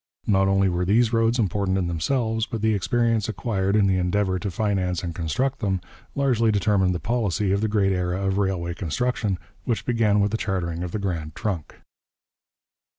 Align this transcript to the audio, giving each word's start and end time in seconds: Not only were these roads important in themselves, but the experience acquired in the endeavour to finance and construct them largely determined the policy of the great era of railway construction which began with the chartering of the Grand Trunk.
Not 0.25 0.47
only 0.47 0.67
were 0.67 0.83
these 0.83 1.13
roads 1.13 1.37
important 1.37 1.77
in 1.77 1.85
themselves, 1.85 2.47
but 2.47 2.63
the 2.63 2.73
experience 2.73 3.29
acquired 3.29 3.75
in 3.75 3.85
the 3.85 3.99
endeavour 3.99 4.39
to 4.39 4.49
finance 4.49 5.03
and 5.03 5.13
construct 5.13 5.59
them 5.59 5.79
largely 6.15 6.51
determined 6.51 6.95
the 6.95 6.99
policy 6.99 7.51
of 7.51 7.61
the 7.61 7.67
great 7.67 7.91
era 7.91 8.19
of 8.25 8.39
railway 8.39 8.73
construction 8.73 9.37
which 9.63 9.85
began 9.85 10.19
with 10.19 10.31
the 10.31 10.37
chartering 10.39 10.81
of 10.81 10.91
the 10.91 10.97
Grand 10.97 11.35
Trunk. 11.35 11.75